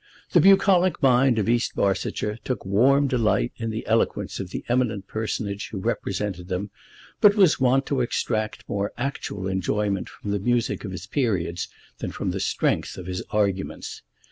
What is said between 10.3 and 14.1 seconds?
the music of his periods than from the strength of his arguments.